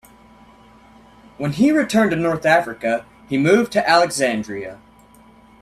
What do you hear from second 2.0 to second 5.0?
to North Africa, he moved to Alexandria.